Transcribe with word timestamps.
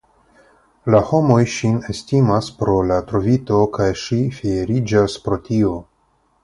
La 0.95 1.01
homoj 1.09 1.37
ŝin 1.55 1.75
estimas 1.95 2.49
pro 2.63 2.79
la 2.93 2.99
trovito, 3.13 3.61
kaj 3.79 3.89
ŝi 4.07 4.21
fieriĝas 4.41 5.21
pro 5.29 5.41
tio. 5.51 5.81